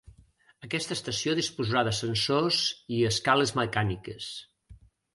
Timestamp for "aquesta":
0.67-0.97